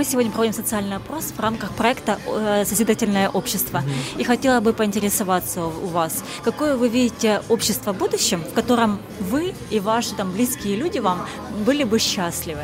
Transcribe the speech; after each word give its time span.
Мы 0.00 0.06
сегодня 0.06 0.30
проводим 0.30 0.54
социальный 0.54 0.96
опрос 0.96 1.24
в 1.24 1.38
рамках 1.40 1.72
проекта 1.72 2.18
э, 2.26 2.64
«Созидательное 2.64 3.28
общество». 3.28 3.82
И 4.16 4.24
хотела 4.24 4.60
бы 4.60 4.72
поинтересоваться 4.72 5.66
у 5.66 5.88
вас, 5.88 6.24
какое 6.42 6.74
вы 6.74 6.88
видите 6.88 7.42
общество 7.50 7.92
в 7.92 7.98
будущем, 7.98 8.42
в 8.42 8.54
котором 8.54 8.98
вы 9.20 9.52
и 9.68 9.78
ваши 9.78 10.14
там 10.14 10.32
близкие 10.32 10.76
люди 10.76 11.00
вам 11.00 11.28
были 11.66 11.84
бы 11.84 11.98
счастливы? 11.98 12.62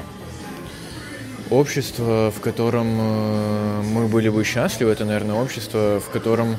Общество, 1.50 2.32
в 2.35 2.41
котором 2.41 2.86
э, 2.99 3.82
мы 3.82 4.07
были 4.09 4.30
бы 4.30 4.43
счастливы, 4.43 4.93
это, 4.93 5.05
наверное, 5.05 5.37
общество, 5.37 6.00
в 6.00 6.09
котором 6.09 6.57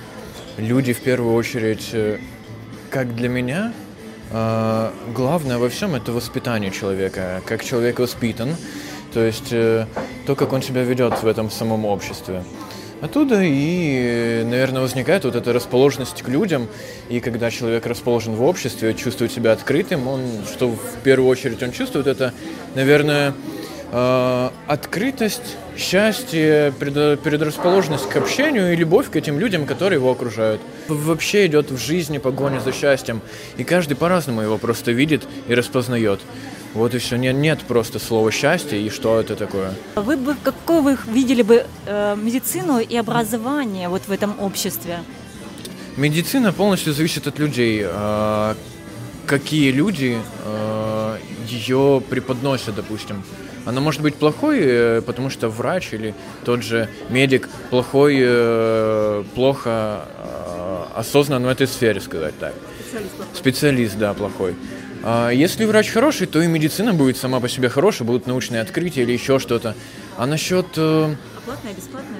люди 0.57 0.93
в 0.93 1.01
первую 1.01 1.33
очередь, 1.33 1.89
э, 1.93 2.19
как 2.91 3.15
для 3.15 3.29
меня, 3.29 3.73
главное 4.31 5.57
во 5.57 5.69
всем 5.69 5.95
это 5.95 6.11
воспитание 6.11 6.69
человека, 6.69 7.41
как 7.47 7.63
человек 7.63 7.97
воспитан, 7.97 8.55
то 9.13 9.21
есть 9.21 9.53
то, 10.27 10.35
как 10.35 10.51
он 10.51 10.61
себя 10.61 10.83
ведет 10.83 11.23
в 11.23 11.25
этом 11.25 11.49
самом 11.49 11.85
обществе. 11.85 12.43
Оттуда 12.99 13.41
и, 13.41 14.43
наверное, 14.43 14.81
возникает 14.81 15.23
вот 15.23 15.35
эта 15.35 15.53
расположенность 15.53 16.21
к 16.21 16.27
людям, 16.27 16.67
и 17.07 17.21
когда 17.21 17.49
человек 17.49 17.85
расположен 17.85 18.35
в 18.35 18.43
обществе, 18.43 18.93
чувствует 18.93 19.31
себя 19.31 19.53
открытым, 19.53 20.05
он, 20.07 20.21
что 20.51 20.67
в 20.67 21.01
первую 21.03 21.29
очередь 21.29 21.63
он 21.63 21.71
чувствует, 21.71 22.07
это, 22.07 22.33
наверное, 22.75 23.35
э, 23.93 24.49
открытость, 24.67 25.55
счастье, 25.77 26.73
предрасположенность 26.77 28.09
к 28.09 28.17
общению 28.17 28.73
и 28.73 28.75
любовь 28.75 29.09
к 29.09 29.15
этим 29.15 29.39
людям, 29.39 29.65
которые 29.65 29.97
его 29.99 30.11
окружают. 30.11 30.59
Вообще 30.89 31.45
идет 31.45 31.71
в 31.71 31.77
жизни 31.77 32.17
погоня 32.17 32.59
за 32.59 32.73
счастьем, 32.73 33.21
и 33.55 33.63
каждый 33.63 33.95
по-разному 33.95 34.41
его 34.41 34.57
просто 34.57 34.91
видит 34.91 35.23
и 35.47 35.55
распознает. 35.55 36.19
Вот 36.73 36.93
и 36.93 36.97
все. 36.97 37.17
Нет, 37.17 37.35
нет 37.35 37.59
просто 37.67 37.99
слова 37.99 38.31
счастье 38.31 38.81
и 38.81 38.89
что 38.89 39.19
это 39.19 39.35
такое. 39.35 39.73
Вы 39.95 40.17
бы 40.17 40.35
какой 40.43 40.81
вы 40.81 40.97
видели 41.07 41.41
бы 41.41 41.65
э, 41.85 42.15
медицину 42.15 42.79
и 42.79 42.95
образование 42.95 43.89
вот 43.89 44.03
в 44.07 44.11
этом 44.11 44.39
обществе? 44.39 44.99
Медицина 45.95 46.53
полностью 46.53 46.93
зависит 46.93 47.27
от 47.27 47.39
людей. 47.39 47.83
Э, 47.85 48.55
какие 49.25 49.71
люди 49.71 50.17
э, 50.45 51.17
ее 51.47 52.01
преподносят, 52.09 52.75
допустим. 52.75 53.23
Она 53.65 53.81
может 53.81 54.01
быть 54.01 54.15
плохой, 54.15 54.59
э, 54.61 55.01
потому 55.01 55.29
что 55.29 55.49
врач 55.49 55.93
или 55.93 56.15
тот 56.45 56.63
же 56.63 56.87
медик 57.09 57.49
плохой, 57.69 58.17
э, 58.19 59.23
плохо 59.35 60.05
э, 60.17 60.83
осознан 60.95 61.43
в 61.43 61.49
этой 61.49 61.67
сфере, 61.67 61.99
сказать 61.99 62.33
так. 62.39 62.53
Специалист, 62.79 63.15
плохой. 63.15 63.35
Специалист, 63.35 63.97
да, 63.97 64.13
плохой. 64.13 64.55
А 65.09 65.29
если 65.29 65.63
врач 65.63 65.89
хороший, 65.89 66.27
то 66.27 66.41
и 66.41 66.47
медицина 66.47 66.93
будет 66.93 67.15
сама 67.15 67.39
по 67.39 67.47
себе 67.47 67.69
хорошая, 67.69 68.05
будут 68.05 68.27
научные 68.27 68.59
открытия 68.59 69.03
или 69.03 69.13
еще 69.13 69.39
что-то. 69.39 69.73
А 70.17 70.25
насчет... 70.25 70.65
Э, 70.75 71.15
платная, 71.45 71.73
бесплатная? 71.73 72.19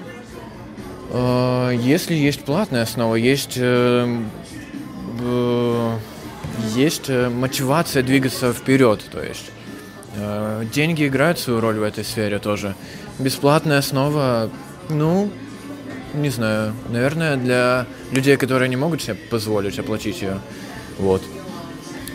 Если 1.83 2.13
есть 2.13 2.45
платная 2.45 2.83
основа, 2.83 3.15
есть... 3.15 3.57
Э, 3.57 4.07
есть 6.75 7.09
э, 7.09 7.27
мотивация 7.27 8.03
двигаться 8.03 8.53
вперед, 8.53 9.03
то 9.11 9.21
есть 9.21 9.51
деньги 10.73 11.07
играют 11.07 11.39
свою 11.39 11.59
роль 11.59 11.79
в 11.79 11.83
этой 11.83 12.05
сфере 12.05 12.39
тоже. 12.39 12.73
Бесплатная 13.19 13.79
основа, 13.79 14.49
ну, 14.89 15.29
не 16.13 16.29
знаю, 16.29 16.73
наверное, 16.87 17.35
для 17.35 17.85
людей, 18.11 18.37
которые 18.37 18.69
не 18.69 18.77
могут 18.77 19.01
себе 19.01 19.15
позволить 19.15 19.77
оплатить 19.77 20.21
ее. 20.21 20.39
Вот. 20.99 21.21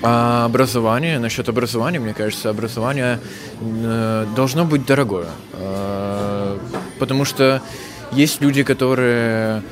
А 0.02 0.46
образование, 0.46 1.20
насчет 1.20 1.48
образования, 1.48 2.00
мне 2.00 2.12
кажется, 2.12 2.50
образование 2.50 3.20
э, 3.60 4.26
должно 4.34 4.64
быть 4.64 4.84
дорогое. 4.84 5.28
Э, 5.52 6.58
потому 6.98 7.24
что 7.24 7.62
есть 8.10 8.40
люди, 8.40 8.64
которые 8.64 9.62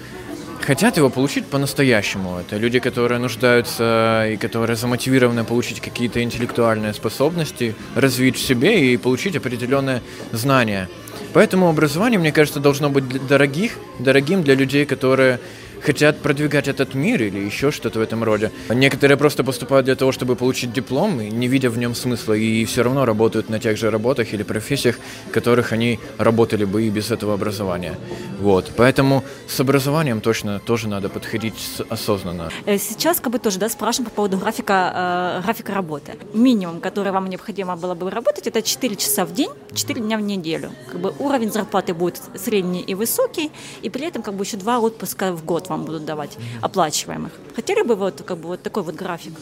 хотят 0.61 0.97
его 0.97 1.11
получить 1.11 1.47
по-настоящему. 1.47 2.39
Это 2.39 2.57
люди, 2.59 2.79
которые 2.79 3.19
нуждаются 3.19 4.29
и 4.31 4.37
которые 4.37 4.77
замотивированы 4.77 5.43
получить 5.43 5.81
какие-то 5.81 6.23
интеллектуальные 6.23 6.95
способности, 6.95 7.75
развить 7.97 8.37
в 8.37 8.41
себе 8.41 8.93
и 8.93 8.97
получить 8.97 9.35
определенные 9.35 10.01
знания. 10.31 10.89
Поэтому 11.33 11.69
образование, 11.69 12.21
мне 12.21 12.31
кажется, 12.31 12.61
должно 12.61 12.89
быть 12.89 13.27
дорогих, 13.27 13.79
дорогим 13.99 14.43
для 14.43 14.55
людей, 14.55 14.85
которые 14.85 15.41
хотят 15.83 16.19
продвигать 16.19 16.69
этот 16.69 16.95
мир 16.95 17.23
или 17.23 17.39
еще 17.39 17.71
что-то 17.71 17.99
в 17.99 18.03
этом 18.03 18.25
роде. 18.25 18.51
Некоторые 18.69 19.17
просто 19.17 19.45
поступают 19.45 19.87
для 19.87 19.97
того, 19.97 20.13
чтобы 20.13 20.37
получить 20.37 20.73
диплом, 20.73 21.21
не 21.21 21.49
видя 21.49 21.71
в 21.71 21.79
нем 21.79 21.95
смысла, 21.95 22.35
и 22.35 22.65
все 22.65 22.83
равно 22.83 23.05
работают 23.05 23.49
на 23.49 23.59
тех 23.59 23.77
же 23.77 23.91
работах 23.91 24.33
или 24.35 24.43
профессиях, 24.43 24.99
которых 25.33 25.73
они 25.73 25.99
работали 26.19 26.65
бы 26.65 26.83
и 26.83 26.91
без 26.91 27.11
этого 27.11 27.35
образования. 27.35 27.99
Вот. 28.41 28.71
Поэтому 28.77 29.25
с 29.49 29.61
образованием 29.61 30.21
точно 30.21 30.61
тоже 30.61 30.89
надо 30.89 31.09
подходить 31.09 31.55
осознанно. 31.89 32.51
Э, 32.67 32.79
сейчас 32.79 33.21
как 33.21 33.33
бы 33.33 33.39
тоже 33.39 33.59
да, 33.59 33.69
спрашиваем 33.69 34.11
по 34.11 34.17
поводу 34.17 34.39
графика, 34.39 35.41
э, 35.41 35.43
графика 35.45 35.75
работы. 35.75 36.13
Минимум, 36.35 36.81
который 36.81 37.13
вам 37.13 37.29
необходимо 37.29 37.77
было 37.77 37.95
бы 37.95 38.11
работать, 38.11 38.47
это 38.47 38.63
4 38.63 38.97
часа 38.97 39.25
в 39.25 39.33
день, 39.33 39.51
4 39.75 40.01
дня 40.01 40.19
в 40.19 40.23
неделю. 40.23 40.71
Как 40.91 41.01
бы 41.01 41.15
уровень 41.19 41.51
зарплаты 41.51 41.95
будет 41.95 42.21
средний 42.35 42.81
и 42.81 42.95
высокий, 42.95 43.51
и 43.83 43.91
при 43.91 44.07
этом 44.07 44.23
как 44.23 44.35
бы 44.35 44.45
еще 44.45 44.57
два 44.57 44.79
отпуска 44.79 45.33
в 45.33 45.45
год 45.45 45.70
вам 45.71 45.85
будут 45.85 46.05
давать, 46.05 46.37
оплачиваемых. 46.61 47.33
Хотели 47.57 47.83
бы 47.83 47.95
вот, 47.95 48.23
как 48.27 48.39
бы, 48.39 48.49
вот 48.49 48.63
такой 48.63 48.83
вот 48.83 48.95
график? 48.95 49.33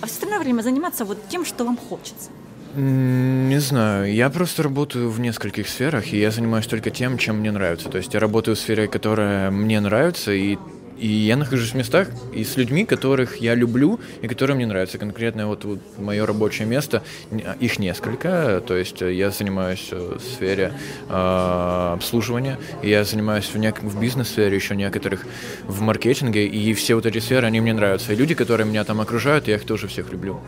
А 0.00 0.06
в 0.06 0.10
остальное 0.10 0.40
время 0.40 0.62
заниматься 0.62 1.04
вот 1.04 1.18
тем, 1.28 1.44
что 1.44 1.64
вам 1.64 1.76
хочется? 1.76 2.30
Не 2.74 3.60
знаю, 3.60 4.12
я 4.14 4.30
просто 4.30 4.62
работаю 4.62 5.10
в 5.10 5.20
нескольких 5.20 5.68
сферах, 5.68 6.12
и 6.12 6.20
я 6.20 6.30
занимаюсь 6.30 6.66
только 6.66 6.90
тем, 6.90 7.18
чем 7.18 7.38
мне 7.40 7.50
нравится. 7.50 7.88
То 7.88 7.98
есть 7.98 8.14
я 8.14 8.20
работаю 8.20 8.54
в 8.54 8.58
сфере, 8.58 8.86
которая 8.86 9.50
мне 9.50 9.80
нравится, 9.80 10.32
и 10.32 10.56
и 11.00 11.06
я 11.06 11.36
нахожусь 11.36 11.70
в 11.70 11.74
местах 11.74 12.08
и 12.34 12.44
с 12.44 12.56
людьми, 12.56 12.84
которых 12.84 13.38
я 13.38 13.54
люблю 13.54 13.98
и 14.22 14.28
которые 14.28 14.54
мне 14.56 14.66
нравятся. 14.66 14.98
Конкретно 14.98 15.46
вот, 15.46 15.64
вот 15.64 15.78
мое 15.98 16.26
рабочее 16.26 16.66
место, 16.68 17.02
их 17.58 17.78
несколько. 17.78 18.62
То 18.66 18.76
есть 18.76 19.00
я 19.00 19.30
занимаюсь 19.30 19.88
э, 19.92 20.18
в 20.18 20.22
сфере 20.22 20.72
э, 21.08 21.92
обслуживания, 21.94 22.58
я 22.82 23.04
занимаюсь 23.04 23.46
в, 23.46 23.56
нек- 23.56 23.80
в 23.82 24.00
бизнес-сфере, 24.00 24.54
еще 24.54 24.76
некоторых 24.76 25.26
в 25.66 25.80
маркетинге, 25.80 26.46
и 26.46 26.74
все 26.74 26.94
вот 26.94 27.06
эти 27.06 27.18
сферы, 27.18 27.46
они 27.46 27.60
мне 27.60 27.72
нравятся. 27.72 28.12
И 28.12 28.16
люди, 28.16 28.34
которые 28.34 28.66
меня 28.66 28.84
там 28.84 29.00
окружают, 29.00 29.48
я 29.48 29.54
их 29.56 29.64
тоже 29.64 29.88
всех 29.88 30.12
люблю. 30.12 30.40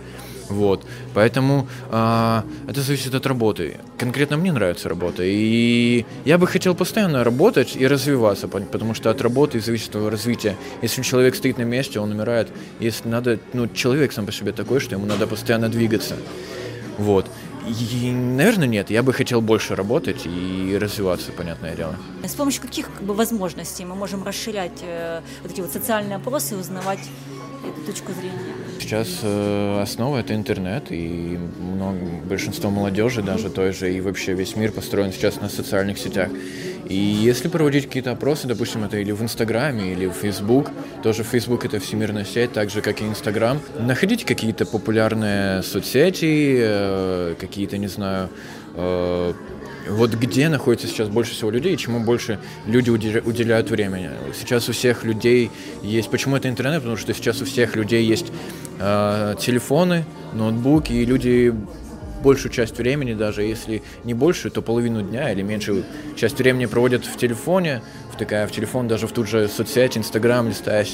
Вот. 0.52 0.84
Поэтому 1.14 1.66
э, 1.90 2.42
это 2.68 2.80
зависит 2.82 3.14
от 3.14 3.26
работы. 3.26 3.78
Конкретно 3.98 4.36
мне 4.36 4.52
нравится 4.52 4.88
работа. 4.88 5.22
И 5.24 6.04
я 6.24 6.38
бы 6.38 6.46
хотел 6.46 6.74
постоянно 6.74 7.24
работать 7.24 7.76
и 7.76 7.86
развиваться, 7.86 8.48
потому 8.48 8.94
что 8.94 9.10
от 9.10 9.22
работы 9.22 9.60
зависит 9.60 9.96
развитие. 9.96 10.56
Если 10.82 11.02
человек 11.02 11.34
стоит 11.34 11.58
на 11.58 11.62
месте, 11.64 12.00
он 12.00 12.10
умирает. 12.10 12.48
Если 12.80 13.08
надо, 13.08 13.38
ну, 13.54 13.66
человек 13.68 14.12
сам 14.12 14.26
по 14.26 14.32
себе 14.32 14.52
такой, 14.52 14.80
что 14.80 14.94
ему 14.94 15.06
надо 15.06 15.26
постоянно 15.26 15.68
двигаться. 15.68 16.16
Вот. 16.98 17.26
И, 17.66 18.10
наверное, 18.10 18.66
нет. 18.66 18.90
Я 18.90 19.02
бы 19.02 19.12
хотел 19.12 19.40
больше 19.40 19.74
работать 19.76 20.26
и 20.26 20.76
развиваться, 20.80 21.32
понятное 21.32 21.76
дело. 21.76 21.94
С 22.24 22.34
помощью 22.34 22.62
каких 22.62 22.86
как 22.92 23.02
бы, 23.04 23.14
возможностей 23.14 23.84
мы 23.84 23.94
можем 23.94 24.24
расширять 24.24 24.82
э, 24.82 25.20
вот 25.42 25.52
эти 25.52 25.60
вот 25.60 25.72
социальные 25.72 26.16
опросы, 26.16 26.56
узнавать 26.56 27.08
эту 27.68 27.80
точку 27.86 28.12
зрения? 28.12 28.38
Сейчас 28.80 29.20
э, 29.22 29.80
основа 29.80 30.18
это 30.18 30.34
интернет, 30.34 30.84
и 30.90 31.38
много, 31.60 31.98
большинство 32.24 32.70
молодежи 32.70 33.22
даже 33.22 33.50
той 33.50 33.72
же, 33.72 33.92
и 33.92 34.00
вообще 34.00 34.34
весь 34.34 34.56
мир 34.56 34.72
построен 34.72 35.12
сейчас 35.12 35.40
на 35.40 35.48
социальных 35.48 35.98
сетях. 35.98 36.30
И 36.84 36.94
если 36.94 37.48
проводить 37.48 37.86
какие-то 37.86 38.10
опросы, 38.10 38.46
допустим, 38.46 38.84
это 38.84 38.98
или 38.98 39.12
в 39.12 39.22
Инстаграме, 39.22 39.92
или 39.92 40.06
в 40.06 40.12
Фейсбук, 40.12 40.70
тоже 41.02 41.22
Фейсбук 41.22 41.64
это 41.64 41.78
всемирная 41.78 42.24
сеть, 42.24 42.52
так 42.52 42.70
же, 42.70 42.82
как 42.82 43.00
и 43.00 43.04
Инстаграм, 43.04 43.60
находите 43.78 44.26
какие-то 44.26 44.66
популярные 44.66 45.62
соцсети, 45.62 46.56
э, 46.58 47.34
какие-то, 47.40 47.78
не 47.78 47.88
знаю, 47.88 48.28
э, 48.74 49.32
вот 49.88 50.14
где 50.14 50.48
находится 50.48 50.86
сейчас 50.86 51.08
больше 51.08 51.32
всего 51.32 51.50
людей, 51.50 51.76
чему 51.76 52.00
больше 52.00 52.38
люди 52.66 52.90
уделяют 52.90 53.70
времени. 53.70 54.10
Сейчас 54.38 54.68
у 54.68 54.72
всех 54.72 55.04
людей 55.04 55.50
есть... 55.82 56.10
Почему 56.10 56.36
это 56.36 56.48
интернет? 56.48 56.80
Потому 56.80 56.96
что 56.96 57.12
сейчас 57.14 57.42
у 57.42 57.44
всех 57.44 57.76
людей 57.76 58.04
есть 58.04 58.32
э, 58.78 59.34
телефоны, 59.40 60.04
ноутбуки, 60.34 60.92
и 60.92 61.04
люди 61.04 61.54
большую 62.22 62.52
часть 62.52 62.78
времени, 62.78 63.14
даже 63.14 63.42
если 63.42 63.82
не 64.04 64.14
больше, 64.14 64.50
то 64.50 64.62
половину 64.62 65.02
дня 65.02 65.32
или 65.32 65.42
меньшую 65.42 65.84
часть 66.16 66.38
времени 66.38 66.66
проводят 66.66 67.04
в 67.04 67.16
телефоне, 67.16 67.82
втыкая 68.12 68.46
в 68.46 68.52
телефон, 68.52 68.88
даже 68.88 69.06
в 69.06 69.12
ту 69.12 69.24
же 69.24 69.48
соцсеть, 69.48 69.98
Инстаграм, 69.98 70.48
листая 70.48 70.86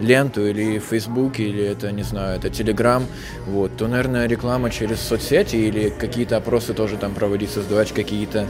ленту 0.00 0.46
или 0.46 0.78
Фейсбук, 0.78 1.40
или 1.40 1.64
это, 1.64 1.92
не 1.92 2.02
знаю, 2.02 2.38
это 2.38 2.50
Телеграм, 2.50 3.04
вот, 3.46 3.76
то, 3.76 3.88
наверное, 3.88 4.26
реклама 4.26 4.70
через 4.70 5.00
соцсети 5.00 5.56
или 5.56 5.90
какие-то 5.90 6.36
опросы 6.36 6.74
тоже 6.74 6.96
там 6.96 7.14
проводить, 7.14 7.50
создавать 7.50 7.92
какие-то 7.92 8.46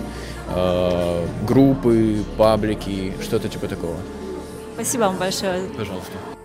э, 0.48 1.26
группы, 1.46 2.18
паблики, 2.36 3.14
что-то 3.22 3.48
типа 3.48 3.68
такого. 3.68 3.96
Спасибо 4.74 5.02
вам 5.02 5.16
большое. 5.16 5.62
Пожалуйста. 5.76 6.35